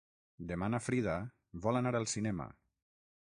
[0.51, 1.17] Demà na Frida
[1.67, 2.51] vol anar al cinema.